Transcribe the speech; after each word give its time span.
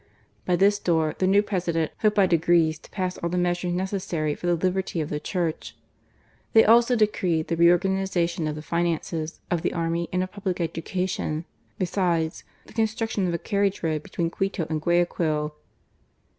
By 0.47 0.55
this 0.55 0.79
door 0.79 1.13
the 1.19 1.27
new 1.27 1.43
President 1.43 1.91
hoped 1.99 2.15
by 2.15 2.25
degrees 2.25 2.79
to 2.79 2.89
pass 2.89 3.19
all 3.19 3.29
the 3.29 3.37
measures 3.37 3.71
necessary 3.73 4.33
for 4.33 4.47
the 4.47 4.55
liberty 4.55 4.99
of 4.99 5.11
the 5.11 5.19
Church. 5.19 5.75
They 6.53 6.65
also 6.65 6.95
decreed 6.95 7.49
the 7.49 7.55
re 7.55 7.69
organization 7.71 8.47
of 8.47 8.55
the 8.55 8.63
Finances, 8.63 9.39
of 9.51 9.61
the 9.61 9.73
Army, 9.73 10.09
and 10.11 10.23
of 10.23 10.31
Public 10.31 10.59
Education; 10.59 11.45
besides, 11.77 12.43
the 12.65 12.73
construction 12.73 13.27
of 13.27 13.33
a 13.35 13.37
carriage 13.37 13.83
road 13.83 14.01
betw^een 14.01 14.31
Quito 14.31 14.65
and 14.71 14.81
Guayaquil. 14.81 15.53